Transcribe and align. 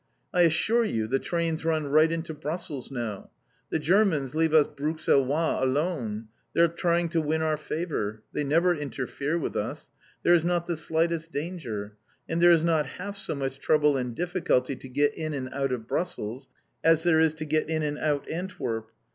I 0.33 0.41
assure 0.41 0.83
you 0.83 1.05
the 1.05 1.19
trains 1.19 1.63
run 1.63 1.85
right 1.85 2.11
into 2.11 2.33
Brussels 2.33 2.89
now. 2.89 3.29
The 3.69 3.77
Germans 3.77 4.33
leave 4.33 4.51
us 4.51 4.65
Bruxellois 4.65 5.61
alone. 5.61 6.27
They're 6.55 6.67
trying 6.69 7.09
to 7.09 7.21
win 7.21 7.43
our 7.43 7.55
favour. 7.55 8.23
They 8.33 8.43
never 8.43 8.73
interfere 8.73 9.37
with 9.37 9.55
us. 9.55 9.91
There 10.23 10.33
is 10.33 10.43
not 10.43 10.65
the 10.65 10.75
slightest 10.75 11.31
danger. 11.31 11.97
And 12.27 12.41
there 12.41 12.49
is 12.49 12.63
not 12.63 12.87
half 12.87 13.15
so 13.15 13.35
much 13.35 13.59
trouble 13.59 13.95
and 13.95 14.15
difficulty 14.15 14.75
to 14.75 14.89
get 14.89 15.13
in 15.13 15.35
and 15.35 15.53
out 15.53 15.71
of 15.71 15.87
Brussels 15.87 16.47
as 16.83 17.03
there 17.03 17.19
is 17.19 17.35
to 17.35 17.45
get 17.45 17.69
in 17.69 17.83
and 17.83 17.99
out 17.99 18.27
Antwerp. 18.27 18.89